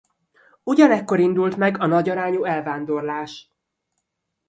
Ugyanekkor 0.63 1.19
indult 1.19 1.55
meg 1.57 1.77
a 1.79 1.85
nagyarányú 1.85 2.43
elvándorlás. 2.43 3.51